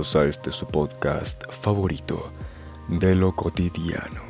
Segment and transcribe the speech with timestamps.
[0.00, 2.32] a este su podcast favorito
[2.88, 4.22] de lo cotidiano.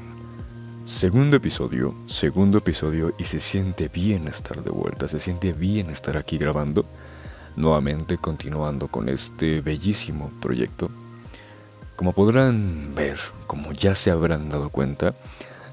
[0.85, 6.17] Segundo episodio, segundo episodio y se siente bien estar de vuelta, se siente bien estar
[6.17, 6.85] aquí grabando,
[7.55, 10.91] nuevamente continuando con este bellísimo proyecto.
[11.95, 15.15] Como podrán ver, como ya se habrán dado cuenta,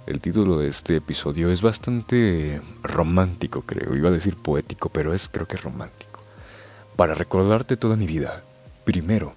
[0.06, 3.96] el título de este episodio es bastante romántico, creo.
[3.96, 6.22] Iba a decir poético, pero es creo que romántico.
[6.96, 8.44] Para recordarte toda mi vida,
[8.88, 9.36] Primero,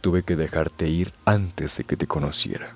[0.00, 2.72] tuve que dejarte ir antes de que te conociera.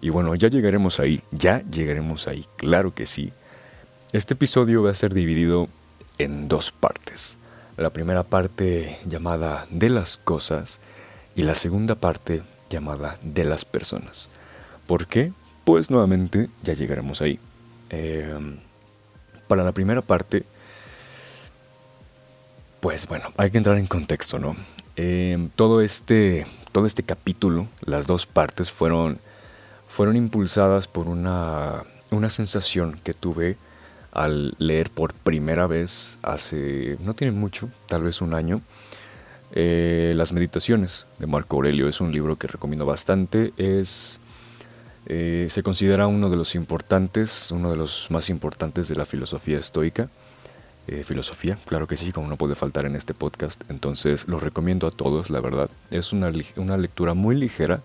[0.00, 3.32] Y bueno, ya llegaremos ahí, ya llegaremos ahí, claro que sí.
[4.12, 5.68] Este episodio va a ser dividido
[6.18, 7.38] en dos partes.
[7.76, 10.80] La primera parte llamada de las cosas
[11.34, 14.28] y la segunda parte llamada de las personas.
[14.86, 15.32] ¿Por qué?
[15.64, 17.38] Pues nuevamente ya llegaremos ahí.
[17.90, 18.58] Em,
[19.48, 20.44] para la primera parte,
[22.80, 24.56] pues bueno, hay que entrar en contexto, ¿no?
[24.96, 29.18] Em, todo, este, todo este capítulo, las dos partes, fueron,
[29.86, 33.56] fueron impulsadas por una, una sensación que tuve
[34.12, 38.62] al leer por primera vez hace, no tiene mucho, tal vez un año,
[39.52, 41.88] eh, Las Meditaciones de Marco Aurelio.
[41.88, 43.52] Es un libro que recomiendo bastante.
[43.56, 44.18] Es,
[45.06, 49.58] eh, se considera uno de los importantes, uno de los más importantes de la filosofía
[49.58, 50.08] estoica.
[50.88, 53.60] Eh, filosofía, claro que sí, como no puede faltar en este podcast.
[53.68, 55.68] Entonces lo recomiendo a todos, la verdad.
[55.90, 57.80] Es una, una lectura muy ligera.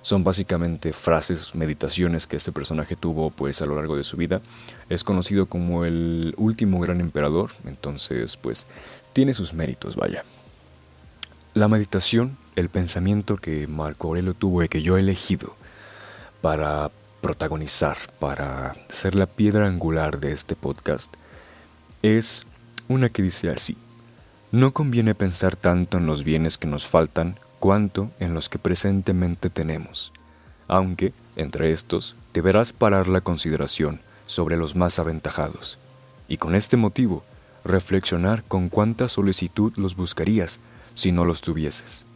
[0.00, 4.40] Son básicamente frases, meditaciones que este personaje tuvo pues a lo largo de su vida.
[4.88, 8.68] Es conocido como el último gran emperador, entonces pues
[9.12, 10.22] tiene sus méritos, vaya.
[11.54, 15.56] La meditación, el pensamiento que Marco Aurelio tuvo y que yo he elegido
[16.42, 21.16] para protagonizar, para ser la piedra angular de este podcast,
[22.06, 22.46] es
[22.88, 23.76] una que dice así,
[24.52, 29.50] no conviene pensar tanto en los bienes que nos faltan cuanto en los que presentemente
[29.50, 30.12] tenemos,
[30.68, 35.78] aunque, entre estos, deberás parar la consideración sobre los más aventajados,
[36.28, 37.24] y con este motivo,
[37.64, 40.60] reflexionar con cuánta solicitud los buscarías
[40.94, 42.06] si no los tuvieses.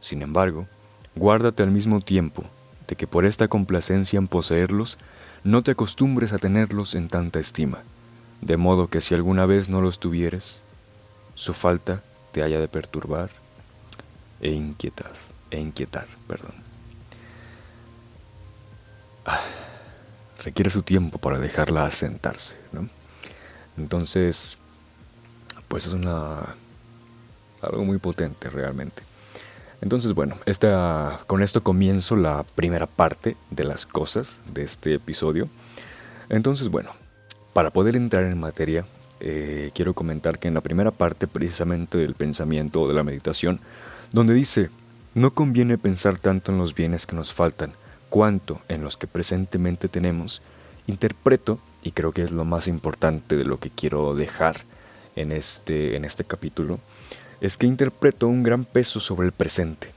[0.00, 0.66] Sin embargo,
[1.14, 2.42] guárdate al mismo tiempo
[2.88, 4.98] de que por esta complacencia en poseerlos,
[5.44, 7.82] no te acostumbres a tenerlos en tanta estima
[8.40, 10.62] de modo que si alguna vez no los tuvieres,
[11.34, 12.02] su falta
[12.32, 13.30] te haya de perturbar
[14.40, 15.12] e inquietar,
[15.50, 16.54] e inquietar, perdón.
[19.24, 19.40] Ah,
[20.44, 22.88] requiere su tiempo para dejarla asentarse, ¿no?
[23.76, 24.56] Entonces,
[25.68, 26.54] pues es una
[27.62, 29.02] algo muy potente realmente.
[29.80, 35.48] Entonces, bueno, esta, con esto comienzo la primera parte de las cosas de este episodio.
[36.28, 36.92] Entonces, bueno,
[37.56, 38.84] para poder entrar en materia,
[39.18, 43.60] eh, quiero comentar que en la primera parte precisamente del pensamiento o de la meditación,
[44.12, 44.68] donde dice,
[45.14, 47.72] no conviene pensar tanto en los bienes que nos faltan,
[48.10, 50.42] cuanto en los que presentemente tenemos,
[50.86, 54.56] interpreto, y creo que es lo más importante de lo que quiero dejar
[55.14, 56.78] en este, en este capítulo,
[57.40, 59.92] es que interpreto un gran peso sobre el presente,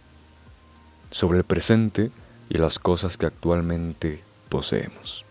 [1.12, 2.10] sobre el presente
[2.48, 5.26] y las cosas que actualmente poseemos.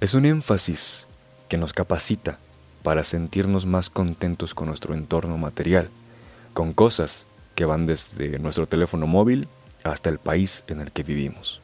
[0.00, 1.06] Es un énfasis
[1.48, 2.38] que nos capacita
[2.82, 5.90] para sentirnos más contentos con nuestro entorno material,
[6.54, 9.48] con cosas que van desde nuestro teléfono móvil
[9.82, 11.60] hasta el país en el que vivimos.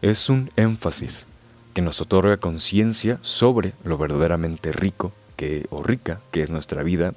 [0.00, 1.26] Es un énfasis
[1.74, 7.14] que nos otorga conciencia sobre lo verdaderamente rico que, o rica que es nuestra vida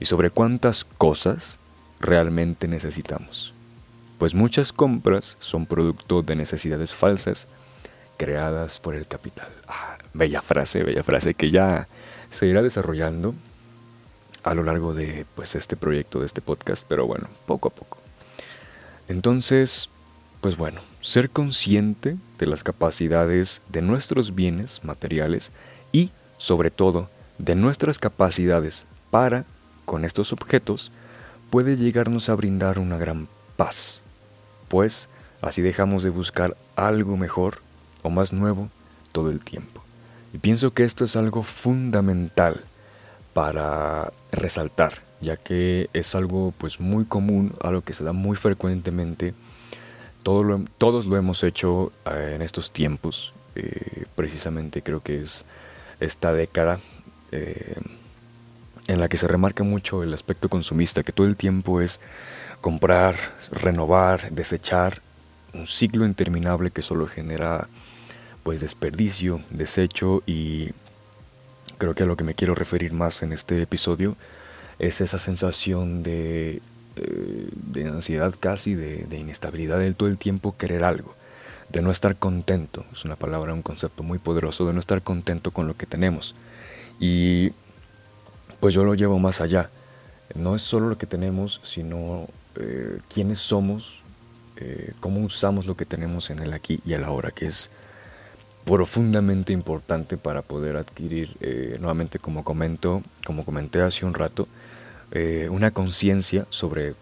[0.00, 1.58] y sobre cuántas cosas
[2.00, 3.54] realmente necesitamos.
[4.18, 7.48] Pues muchas compras son producto de necesidades falsas
[8.18, 9.48] creadas por el capital.
[9.66, 11.88] Ah, bella frase, bella frase que ya
[12.28, 13.34] se irá desarrollando
[14.42, 17.96] a lo largo de pues este proyecto de este podcast, pero bueno, poco a poco.
[19.08, 19.88] Entonces,
[20.40, 25.52] pues bueno, ser consciente de las capacidades de nuestros bienes materiales
[25.92, 29.44] y sobre todo de nuestras capacidades para
[29.84, 30.92] con estos objetos
[31.50, 34.02] puede llegarnos a brindar una gran paz,
[34.68, 35.08] pues
[35.40, 37.67] así dejamos de buscar algo mejor
[38.10, 38.68] más nuevo
[39.12, 39.82] todo el tiempo.
[40.32, 42.62] Y pienso que esto es algo fundamental
[43.32, 49.34] para resaltar, ya que es algo pues muy común, algo que se da muy frecuentemente.
[50.22, 55.44] todos lo hemos hecho eh, en estos tiempos, eh, precisamente creo que es
[56.00, 56.78] esta década
[57.32, 57.74] eh,
[58.86, 62.00] en la que se remarca mucho el aspecto consumista, que todo el tiempo es
[62.60, 63.16] comprar,
[63.50, 65.02] renovar, desechar,
[65.52, 67.68] un ciclo interminable que solo genera
[68.48, 70.70] pues desperdicio, desecho y
[71.76, 74.16] creo que a lo que me quiero referir más en este episodio
[74.78, 76.62] es esa sensación de
[76.96, 81.14] eh, de ansiedad casi, de, inestabilidad del todo el tiempo querer algo,
[81.68, 85.50] de no estar contento, es una palabra, un concepto muy poderoso, de no estar contento
[85.50, 86.34] con lo que tenemos.
[86.98, 87.50] Y
[88.60, 89.68] pues yo lo llevo más allá.
[90.36, 94.00] No es solo lo que tenemos, sino eh, quiénes somos,
[94.56, 97.70] eh, cómo usamos lo que tenemos en el aquí y el ahora, que es
[98.68, 104.48] profundamente importante para poder adquirir, eh, nuevamente como comento, como comenté hace un rato,
[105.50, 106.92] una conciencia sobre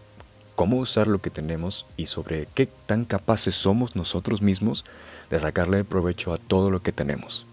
[0.56, 4.84] cómo usar lo que tenemos y sobre qué tan capaces somos nosotros mismos
[5.30, 7.46] de sacarle provecho a todo lo que tenemos.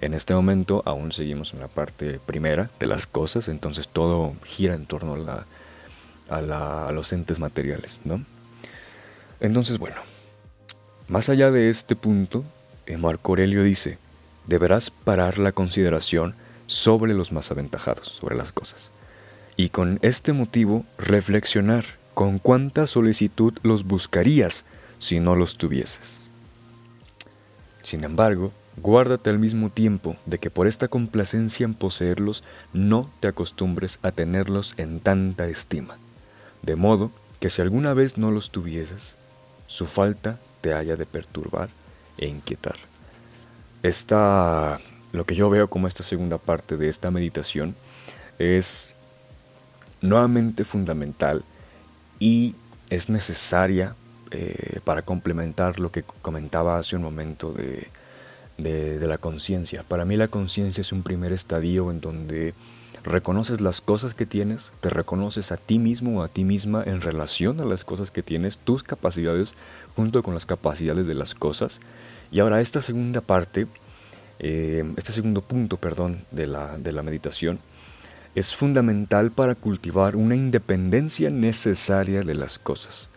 [0.00, 4.74] En este momento aún seguimos en la parte primera de las cosas, entonces todo gira
[4.74, 5.44] en torno a,
[6.92, 8.24] los entes materiales, ¿no?
[9.40, 9.96] Entonces, bueno,
[11.06, 12.44] más allá de este punto, eh,
[12.98, 13.98] Marco Aurelio dice,
[14.46, 16.34] deberás parar la consideración
[16.66, 18.90] sobre los más aventajados, sobre las cosas.
[19.56, 21.84] Y con este motivo, reflexionar
[22.14, 24.64] con cuánta solicitud los buscarías
[24.98, 26.30] si no los tuvieses.
[27.82, 32.42] Sin embargo, Guárdate al mismo tiempo de que por esta complacencia en poseerlos
[32.72, 35.96] no te acostumbres a tenerlos en tanta estima,
[36.62, 39.16] de modo que si alguna vez no los tuvieses,
[39.68, 41.68] su falta te haya de perturbar
[42.18, 42.76] e inquietar.
[43.82, 44.80] Esta,
[45.12, 47.74] lo que yo veo como esta segunda parte de esta meditación
[48.38, 48.94] es
[50.00, 51.44] nuevamente fundamental
[52.18, 52.54] y
[52.90, 53.94] es necesaria
[54.30, 57.88] eh, para complementar lo que comentaba hace un momento de
[58.58, 59.82] de, la conciencia.
[59.82, 62.54] Para mí la conciencia es un primer estadio en donde
[63.04, 67.00] reconoces las cosas que tienes, te reconoces a ti mismo o a ti misma en
[67.00, 69.54] relación a las cosas que tienes, tus capacidades
[69.94, 71.80] junto con las capacidades de las cosas.
[72.32, 73.66] Y ahora esta segunda parte,
[74.38, 77.58] eh, este segundo punto, perdón, de la, de la meditación,
[78.34, 83.08] es fundamental para cultivar una independencia necesaria de las cosas.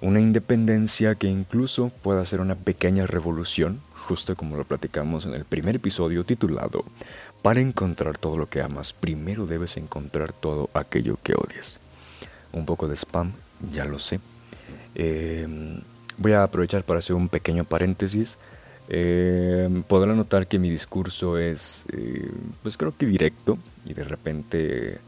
[0.00, 5.44] Una independencia que incluso pueda ser una pequeña revolución justo como lo platicamos en el
[5.44, 6.84] primer episodio titulado
[7.42, 11.80] Para encontrar todo lo que amas, primero debes encontrar todo aquello que odias.
[12.52, 13.32] Un poco de spam,
[13.72, 14.20] ya lo sé.
[14.94, 15.80] Em,
[16.18, 18.38] voy a aprovechar para hacer un pequeño paréntesis.
[18.88, 22.30] Eh, podrán notar que mi discurso es, eh,
[22.62, 24.98] pues creo que directo y de repente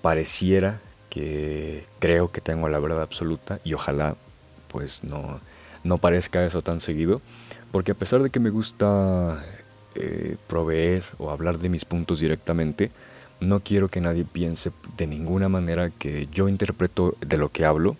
[0.00, 0.80] pareciera
[1.10, 4.16] que creo que tengo la verdad absoluta y ojalá
[4.68, 5.40] pues no,
[5.84, 7.20] no parezca eso tan seguido.
[7.72, 9.44] Porque a pesar de que me gusta
[9.94, 12.90] eh, proveer o hablar de mis puntos directamente,
[13.40, 17.96] no quiero que nadie piense de ninguna manera que yo interpreto de lo que hablo,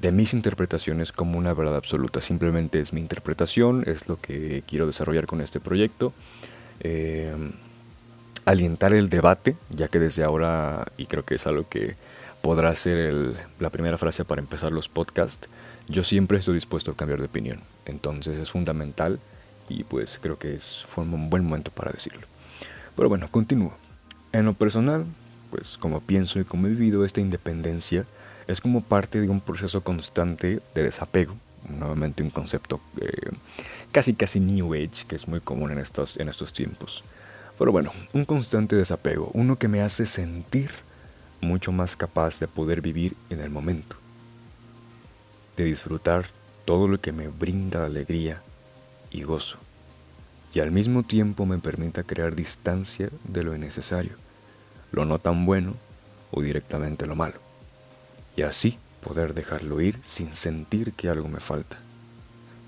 [0.00, 2.20] de mis interpretaciones como una verdad absoluta.
[2.20, 6.12] Simplemente es mi interpretación, es lo que quiero desarrollar con este proyecto.
[6.80, 7.34] Eh,
[8.44, 11.96] alientar el debate, ya que desde ahora, y creo que es algo que
[12.40, 15.48] podrá ser la primera frase para empezar los podcasts,
[15.88, 17.60] yo siempre estoy dispuesto a cambiar de opinión.
[17.84, 19.18] Entonces es fundamental
[19.68, 22.26] y pues creo que es, fue un buen momento para decirlo.
[22.96, 23.72] Pero bueno, continúo.
[24.32, 25.06] En lo personal,
[25.50, 28.06] pues como pienso y como he vivido esta independencia,
[28.46, 31.36] es como parte de un proceso constante de desapego.
[31.68, 33.30] Nuevamente un concepto eh,
[33.92, 37.04] casi casi New Age que es muy común en estos, en estos tiempos.
[37.58, 40.70] Pero bueno, un constante desapego, uno que me hace sentir
[41.40, 43.96] mucho más capaz de poder vivir en el momento,
[45.56, 46.26] de disfrutar
[46.64, 48.42] todo lo que me brinda alegría
[49.10, 49.58] y gozo,
[50.54, 54.12] y al mismo tiempo me permita crear distancia de lo innecesario,
[54.92, 55.74] lo no tan bueno
[56.30, 57.38] o directamente lo malo,
[58.36, 61.78] y así poder dejarlo ir sin sentir que algo me falta.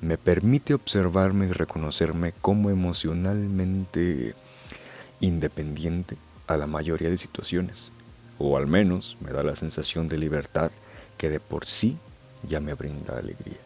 [0.00, 4.35] Me permite observarme y reconocerme como emocionalmente
[5.20, 6.16] independiente
[6.47, 7.92] a la mayoría de situaciones,
[8.38, 10.70] o al menos me da la sensación de libertad
[11.18, 11.99] que de por sí
[12.49, 13.59] ya me brinda alegría.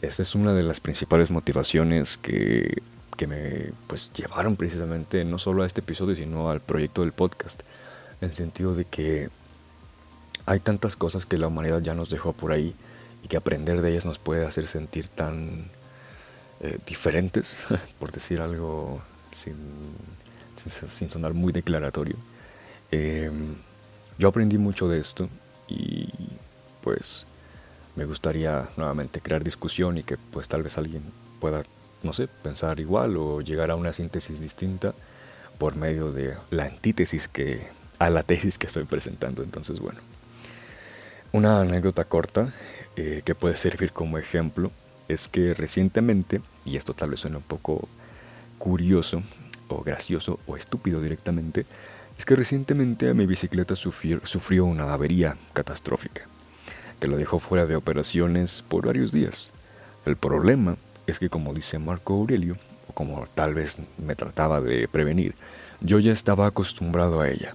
[0.00, 2.82] Esta es una de las principales motivaciones que,
[3.26, 7.62] me pues, llevaron precisamente no solo a este episodio, sino al proyecto del podcast.
[8.20, 9.28] En el sentido de que
[10.46, 12.74] hay tantas cosas que la humanidad ya nos dejó por ahí
[13.24, 15.68] y que aprender de ellas nos puede hacer sentir tan
[16.60, 17.56] eh, diferentes,
[17.98, 19.02] por decir algo
[19.32, 19.56] sin,
[20.56, 22.16] sin, sonar muy declaratorio.
[22.92, 23.56] Em,
[24.16, 25.28] yo aprendí mucho de esto
[25.66, 26.08] y
[26.82, 27.26] pues
[27.98, 31.02] me gustaría nuevamente crear discusión y que pues tal vez alguien
[31.40, 31.64] pueda,
[32.04, 34.94] no sé, pensar igual o llegar a una síntesis distinta
[35.58, 37.66] por medio de la antítesis que
[37.98, 39.42] a la tesis que estoy presentando.
[39.42, 39.98] Entonces, bueno,
[41.32, 42.54] una anécdota corta
[42.94, 44.70] eh, que puede servir como ejemplo
[45.08, 47.88] es que recientemente, y esto tal vez suena un poco
[48.58, 49.24] curioso
[49.66, 51.66] o gracioso o estúpido directamente,
[52.16, 56.28] es que recientemente mi bicicleta sufrió, sufrió una avería catastrófica,
[57.00, 59.52] que la dejó fuera de operaciones por varios días.
[60.04, 60.76] El problema
[61.06, 62.56] es que como dice Marco Aurelio,
[62.88, 65.34] o como tal vez me trataba de prevenir,
[65.80, 67.54] yo ya estaba acostumbrado a ella,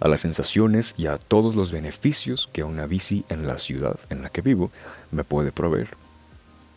[0.00, 4.22] a las sensaciones y a todos los beneficios que una bici en la ciudad en
[4.22, 4.70] la que vivo
[5.10, 5.96] me puede proveer.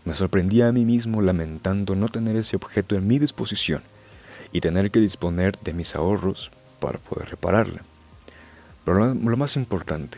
[0.05, 3.81] Me sorprendía a mí mismo lamentando no tener ese objeto en mi disposición
[4.51, 7.81] y tener que disponer de mis ahorros para poder repararla.
[8.83, 10.17] Pero lo más importante,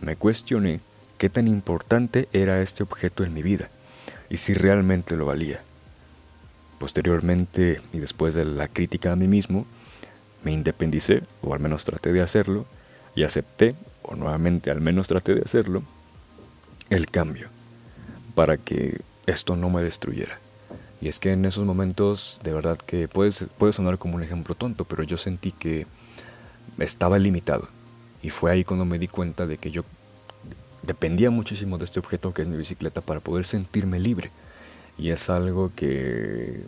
[0.00, 0.80] me cuestioné
[1.20, 3.68] qué tan importante era este objeto en mi vida
[4.30, 5.60] y si realmente lo valía.
[6.78, 9.66] Posteriormente, y después de la crítica a mí mismo,
[10.44, 12.64] me independicé, o al menos traté de hacerlo,
[13.14, 15.82] y acepté, o nuevamente al menos traté de hacerlo,
[16.88, 17.50] el cambio,
[18.34, 20.38] para que esto no me destruyera.
[21.02, 24.54] Y es que en esos momentos, de verdad que puede, puede sonar como un ejemplo
[24.54, 25.86] tonto, pero yo sentí que
[26.78, 27.68] estaba limitado.
[28.22, 29.84] Y fue ahí cuando me di cuenta de que yo
[30.90, 34.32] dependía muchísimo de este objeto que es mi bicicleta para poder sentirme libre.
[34.98, 36.64] Y es algo que,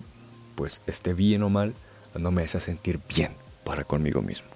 [0.54, 1.74] pues, esté bien o mal,
[2.14, 3.32] no me hace sentir bien
[3.64, 4.46] para conmigo mismo.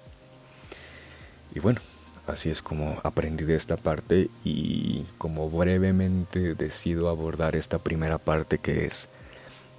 [1.53, 1.81] Y bueno,
[2.27, 8.59] así es como aprendí de esta parte y como brevemente decido abordar esta primera parte
[8.59, 9.09] que es,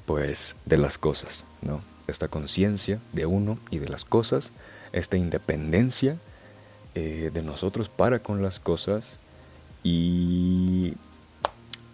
[0.04, 1.80] pues, de las cosas, ¿no?
[2.08, 4.52] Esta conciencia de uno y de las cosas,
[4.92, 6.18] esta independencia
[6.94, 9.18] eh, de nosotros para con las cosas
[9.82, 10.94] y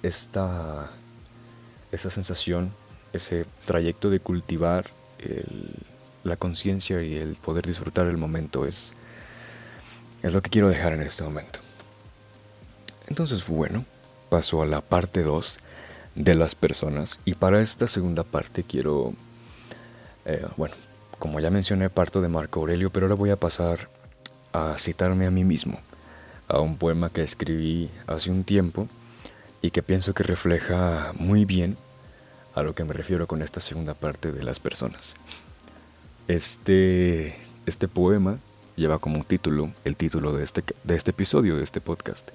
[0.02, 0.90] esta,
[1.92, 2.72] esa sensación,
[3.12, 4.86] ese trayecto de cultivar
[6.22, 8.94] la conciencia y el poder disfrutar el momento es,
[10.22, 11.60] es lo que quiero dejar en este momento.
[13.08, 13.84] Entonces, bueno,
[14.28, 15.58] paso a la parte 2
[16.14, 19.12] de las personas y para esta segunda parte quiero,
[20.24, 20.74] eh, bueno,
[21.18, 23.88] como ya mencioné, parto de Marco Aurelio, pero ahora voy a pasar
[24.52, 25.78] a citarme a mí mismo
[26.48, 28.88] a un poema que escribí hace un tiempo
[29.62, 31.76] y que pienso que refleja muy bien
[32.54, 35.14] a lo que me refiero con esta segunda parte de las personas.
[36.28, 38.38] Este, este poema
[38.76, 42.30] lleva como título el título de este, de este episodio, de este podcast.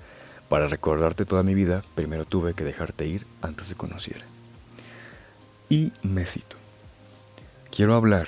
[0.49, 4.25] Para recordarte toda mi vida, primero tuve que dejarte ir antes de conociera.
[5.69, 6.57] Y me cito.
[7.69, 8.27] Quiero hablar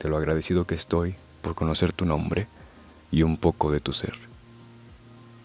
[0.00, 2.46] de lo agradecido que estoy por conocer tu nombre
[3.10, 4.28] y un poco de tu ser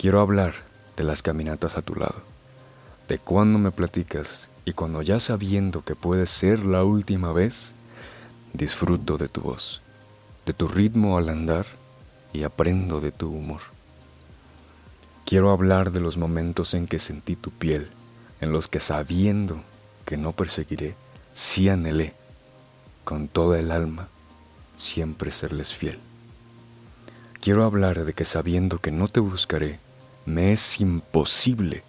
[0.04, 0.56] Quiero hablar
[0.98, 2.24] de las caminatas a tu lado,
[3.08, 7.74] de cuando me platicas y cuando ya sabiendo que puede ser la última vez,
[8.52, 9.82] disfruto de tu voz,
[10.46, 11.68] de tu ritmo al andar
[12.34, 13.62] y aprendo de tu humor.
[15.26, 17.90] Quiero hablar de los momentos en que sentí tu piel,
[18.42, 19.64] en los que sabiendo
[20.04, 20.96] que no perseguiré,
[21.32, 22.14] sí anhelé,
[23.06, 24.10] con toda el alma,
[24.76, 25.98] siempre serles fiel.
[27.40, 29.80] Quiero hablar de que sabiendo que no te buscaré,
[30.26, 31.84] me es imposible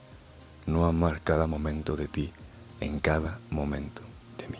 [0.66, 2.32] no amar cada momento de ti
[2.80, 4.02] en cada momento
[4.38, 4.58] de mí.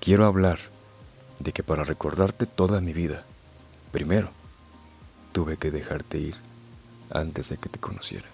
[0.00, 0.58] Quiero hablar
[1.38, 3.24] de que para recordarte toda mi vida,
[3.92, 4.30] primero
[5.32, 6.36] tuve que dejarte ir
[7.10, 8.26] antes de que te conociera.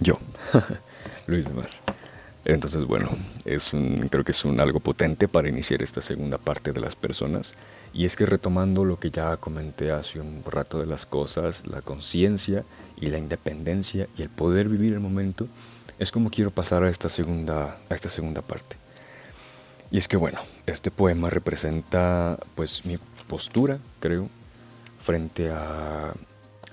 [0.00, 0.18] Yo,
[1.26, 1.70] Luis de Mar.
[2.44, 3.10] Entonces, bueno,
[3.44, 3.72] es
[4.10, 7.54] creo que es un algo potente para iniciar esta segunda parte de las personas.
[7.92, 11.82] Y es que retomando lo que ya comenté hace un rato de las cosas, la
[11.82, 12.64] conciencia
[12.96, 15.46] y la independencia y el poder vivir el momento,
[15.98, 18.76] es como quiero pasar a esta segunda, a esta segunda parte.
[19.90, 24.28] Y es que bueno, este poema representa pues mi postura, creo,
[25.00, 26.12] frente a,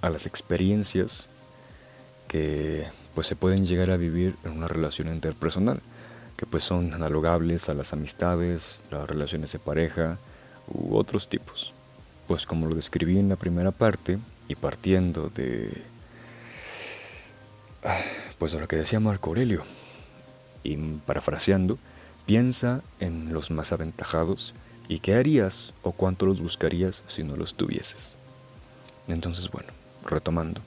[0.01, 1.29] a las experiencias
[2.27, 5.81] que pues se pueden llegar a vivir en una relación interpersonal,
[6.37, 10.19] que pues son analogables a las amistades, las relaciones de pareja
[10.67, 11.73] u otros tipos.
[12.27, 15.83] Pues como lo describí en la primera parte y partiendo de
[18.37, 19.63] pues de lo que decía Marco Aurelio
[20.63, 21.77] y parafraseando,
[22.25, 24.53] piensa en los más aventajados
[24.87, 28.15] y qué harías o cuánto los buscarías si no los tuvieses.
[29.07, 29.69] Entonces, bueno,
[30.03, 30.61] retomando.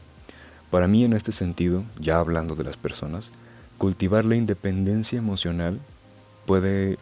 [0.71, 3.33] Para mí en este sentido, ya hablando de las personas,
[3.79, 5.81] cultivar la independencia emocional
[6.47, 6.99] puede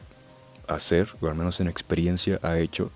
[0.69, 2.91] hacer, o al menos en experiencia ha hecho,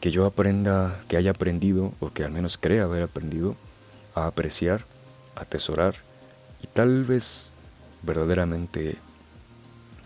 [0.00, 3.56] que yo aprenda, que haya aprendido, o que al menos crea haber aprendido,
[4.14, 4.84] a apreciar,
[5.34, 5.94] atesorar
[6.62, 7.48] y tal vez
[8.02, 8.96] verdaderamente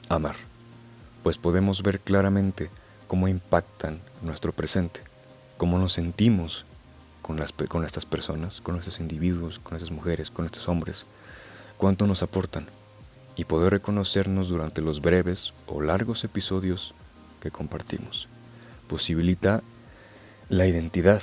[0.08, 0.37] amar,
[1.22, 2.70] pues podemos ver claramente
[3.06, 5.00] cómo impactan nuestro presente,
[5.56, 6.66] cómo nos sentimos
[7.68, 11.06] con, estas personas, con estos individuos, con estas mujeres, con estos hombres,
[11.76, 12.66] cuánto nos aportan
[13.37, 16.94] y poder reconocernos durante los breves o largos episodios
[17.40, 18.28] que compartimos.
[18.88, 19.62] Posibilita
[20.49, 21.22] la identidad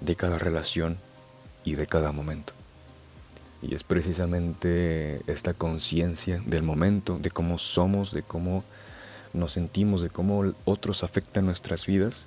[0.00, 0.98] de cada relación
[1.64, 2.52] y de cada momento.
[3.62, 8.64] Y es precisamente esta conciencia del momento, de cómo somos, de cómo
[9.32, 12.26] nos sentimos, de cómo otros afectan nuestras vidas,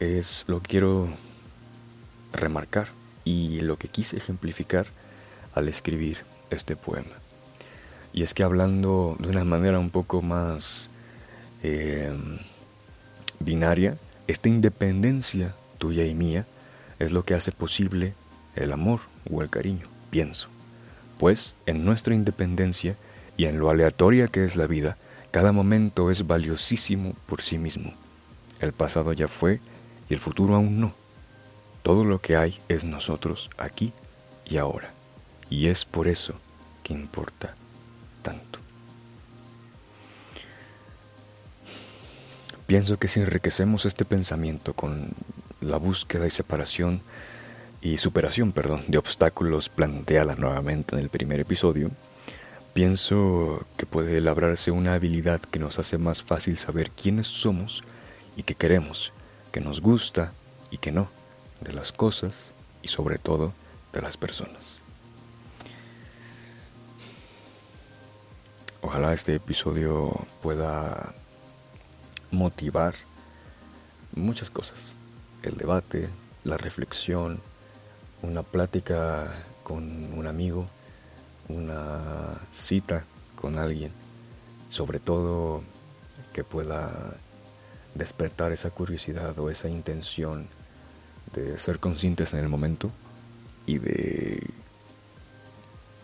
[0.00, 1.08] es lo que quiero
[2.32, 2.88] remarcar
[3.24, 4.86] y lo que quise ejemplificar
[5.54, 6.18] al escribir
[6.50, 7.16] este poema.
[8.12, 10.90] Y es que hablando de una manera un poco más
[11.62, 12.12] eh,
[13.40, 13.96] binaria,
[14.26, 16.46] esta independencia tuya y mía
[16.98, 18.14] es lo que hace posible
[18.54, 20.48] el amor o el cariño, pienso.
[21.18, 22.96] Pues en nuestra independencia
[23.36, 24.96] y en lo aleatoria que es la vida,
[25.30, 27.94] cada momento es valiosísimo por sí mismo.
[28.60, 29.60] El pasado ya fue
[30.08, 31.01] y el futuro aún no.
[31.82, 33.92] Todo lo que hay es nosotros aquí
[34.44, 34.90] y ahora.
[35.50, 36.34] Y es por eso
[36.82, 37.54] que importa
[38.22, 38.60] tanto.
[42.66, 45.10] Pienso que si enriquecemos este pensamiento con
[45.60, 47.02] la búsqueda y separación
[47.82, 51.90] y superación, perdón, de obstáculos planteada nuevamente en el primer episodio,
[52.72, 57.82] pienso que puede labrarse una habilidad que nos hace más fácil saber quiénes somos
[58.36, 59.12] y qué queremos,
[59.50, 60.32] que nos gusta
[60.70, 61.10] y que no,
[61.64, 62.52] de las cosas
[62.82, 63.52] y sobre todo
[63.92, 64.78] de las personas.
[68.80, 71.14] Ojalá este episodio pueda
[72.30, 72.94] motivar
[74.14, 74.96] muchas cosas.
[75.42, 76.08] El debate,
[76.44, 77.40] la reflexión,
[78.22, 80.66] una plática con un amigo,
[81.48, 83.04] una cita
[83.40, 83.92] con alguien.
[84.68, 85.62] Sobre todo
[86.32, 87.14] que pueda
[87.94, 90.48] despertar esa curiosidad o esa intención
[91.34, 92.90] de ser conscientes en el momento
[93.66, 94.42] y de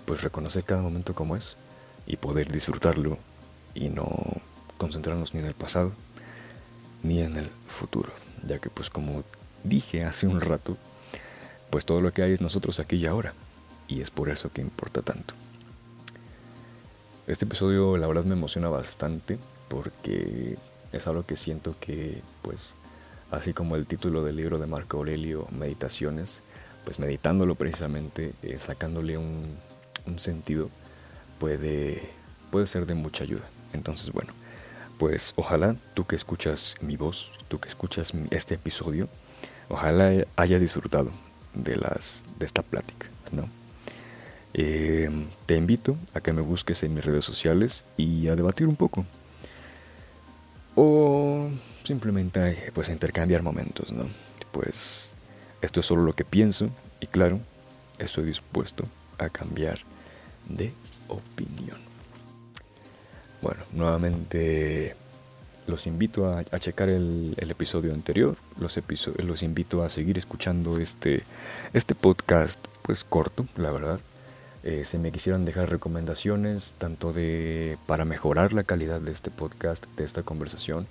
[0.07, 1.57] pues reconocer cada momento como es
[2.07, 3.19] y poder disfrutarlo
[3.75, 4.09] y no
[4.79, 5.93] concentrarnos ni en el pasado
[7.03, 8.11] ni en el futuro,
[8.47, 9.23] ya que pues como
[9.64, 10.77] dije hace un rato,
[11.71, 13.35] pues todo lo que hay es nosotros aquí y ahora,
[13.87, 15.35] y es por eso que importa tanto.
[17.27, 19.38] Este episodio la verdad me emociona bastante
[19.69, 20.57] porque
[20.93, 22.75] es algo que siento que pues
[23.31, 26.43] así como el título del libro de Marco Aurelio, Meditaciones,
[26.85, 29.57] pues meditándolo precisamente, eh, sacándole un,
[30.17, 30.71] sentido,
[31.38, 32.09] puede,
[32.51, 33.45] puede ser de mucha ayuda.
[33.75, 34.33] Entonces, bueno,
[34.99, 39.09] pues ojalá tú que escuchas mi voz, tú que escuchas este episodio,
[39.69, 41.11] ojalá hayas disfrutado
[41.53, 43.49] de, las, de esta plática, ¿no?
[44.55, 45.11] Eh,
[45.45, 49.05] te invito a que me busques en mis redes sociales y a debatir un poco.
[50.75, 51.51] O
[51.88, 54.07] simplemente pues a intercambiar momentos, ¿no?
[54.53, 55.14] Pues
[55.62, 56.68] esto es solo lo que pienso
[57.01, 57.40] y claro,
[57.98, 58.85] estoy dispuesto
[59.16, 59.79] a cambiar
[60.51, 60.72] de
[61.09, 61.79] opinión.
[63.40, 64.96] Bueno, nuevamente
[65.66, 68.79] los invito a, checar el, episodio anterior, los,
[69.16, 71.22] los invito a seguir escuchando este,
[71.72, 74.01] este podcast pues corto, la verdad.
[74.62, 79.87] Eh, si me quisieran dejar recomendaciones tanto de para mejorar la calidad de este podcast,
[79.96, 80.87] de esta conversación,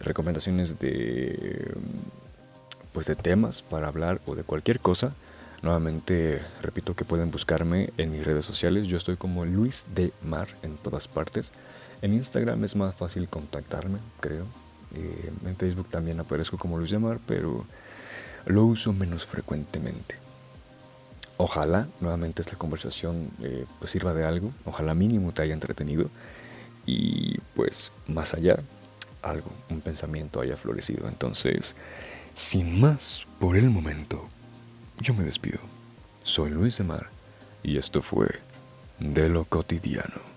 [0.00, 1.74] recomendaciones de
[2.92, 5.14] pues de temas para hablar o de cualquier cosa,
[5.64, 8.86] Nuevamente repito que pueden buscarme en mis redes sociales.
[8.86, 11.54] Yo estoy como Luis de Mar en todas partes.
[12.02, 14.44] En Instagram es más fácil contactarme, creo.
[14.94, 17.64] Eh, en Facebook también aparezco como Luis de Mar, pero
[18.44, 20.16] lo uso menos frecuentemente.
[21.38, 24.52] Ojalá nuevamente esta conversación eh, pues sirva de algo.
[24.66, 26.10] Ojalá mínimo te haya entretenido.
[26.84, 28.58] Y pues más allá,
[29.24, 31.08] algo, un pensamiento haya florecido.
[31.08, 31.76] Entonces,
[32.34, 34.26] sin más por el momento.
[35.00, 35.58] Yo me despido.
[36.22, 37.08] Soy Luis de Mar
[37.62, 38.28] y esto fue
[38.98, 40.33] De lo cotidiano.